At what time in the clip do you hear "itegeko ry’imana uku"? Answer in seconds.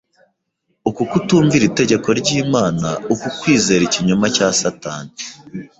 1.71-3.27